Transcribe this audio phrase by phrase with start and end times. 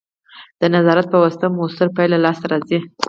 [0.61, 2.79] د نظارت په واسطه مؤثره پایله لاسته راځي.